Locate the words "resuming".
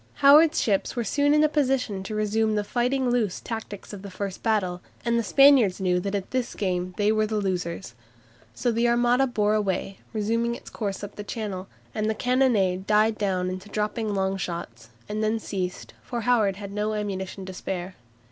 10.11-10.55